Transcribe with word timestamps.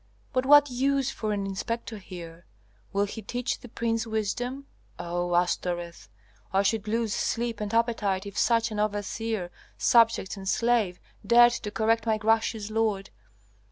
But 0.33 0.47
what 0.47 0.71
use 0.71 1.11
for 1.11 1.31
an 1.31 1.45
inspector 1.45 1.99
here? 1.99 2.47
Will 2.91 3.05
he 3.05 3.21
teach 3.21 3.59
the 3.59 3.69
prince 3.69 4.07
wisdom? 4.07 4.65
O 4.97 5.35
Astoreth! 5.35 6.09
I 6.51 6.63
should 6.63 6.87
lose 6.87 7.13
sleep 7.13 7.61
and 7.61 7.71
appetite 7.71 8.25
if 8.25 8.35
such 8.35 8.71
an 8.71 8.79
overseer, 8.79 9.51
subject 9.77 10.37
and 10.37 10.49
slave, 10.49 10.99
dared 11.23 11.51
to 11.53 11.69
correct 11.69 12.07
my 12.07 12.17
gracious 12.17 12.71
lord. 12.71 13.11